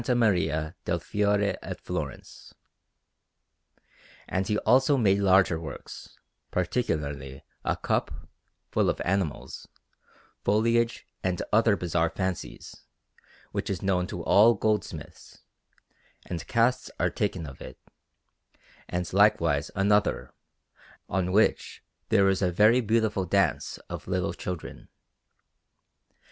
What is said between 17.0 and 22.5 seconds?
taken of it; and likewise another, on which there is